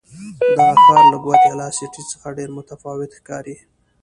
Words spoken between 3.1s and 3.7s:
ښکاري.